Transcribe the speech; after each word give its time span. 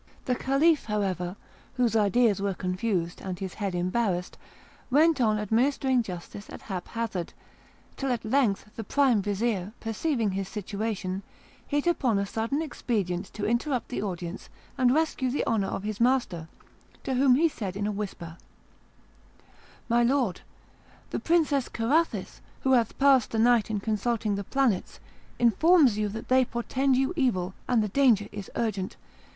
The 0.25 0.33
Caliph, 0.33 0.85
however, 0.85 1.35
whose 1.75 1.95
ideas 1.95 2.41
were 2.41 2.55
confused 2.55 3.21
and 3.21 3.37
his 3.37 3.53
head 3.53 3.75
embarrassed, 3.75 4.35
went 4.89 5.21
on 5.21 5.37
administering 5.37 6.01
justice 6.01 6.49
at 6.49 6.63
haphazard, 6.63 7.33
till 7.97 8.11
at 8.11 8.25
length 8.25 8.71
the 8.75 8.83
prime 8.83 9.21
vizir, 9.21 9.73
perceiving 9.79 10.31
his 10.31 10.49
situation, 10.49 11.21
hit 11.67 11.85
upon 11.85 12.17
a 12.17 12.25
sudden 12.25 12.63
expedient 12.63 13.25
to 13.33 13.45
interrupt 13.45 13.89
the 13.89 14.01
audience 14.01 14.49
and 14.75 14.91
rescue 14.91 15.29
the 15.29 15.45
honour 15.45 15.67
of 15.67 15.83
his 15.83 15.99
master, 16.01 16.47
to 17.03 17.13
whom 17.13 17.35
he 17.35 17.47
said 17.47 17.77
in 17.77 17.85
a 17.85 17.91
whisper: 17.91 18.37
"My 19.87 20.01
Lord, 20.01 20.41
the 21.11 21.19
Princess 21.19 21.69
Carathis, 21.69 22.41
who 22.61 22.71
hath 22.71 22.97
passed 22.97 23.29
the 23.29 23.37
night 23.37 23.69
in 23.69 23.79
consulting 23.79 24.33
the 24.33 24.43
planets, 24.43 24.99
informs 25.37 25.99
you 25.99 26.09
that 26.09 26.27
they 26.27 26.43
portend 26.43 26.97
you 26.97 27.13
evil, 27.15 27.53
and 27.67 27.83
the 27.83 27.87
danger 27.89 28.27
is 28.31 28.49
urgent. 28.55 28.95